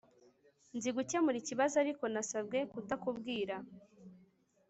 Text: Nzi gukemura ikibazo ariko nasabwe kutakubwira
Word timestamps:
Nzi 0.75 0.89
gukemura 0.97 1.37
ikibazo 1.39 1.75
ariko 1.83 2.03
nasabwe 2.13 2.57
kutakubwira 2.71 3.55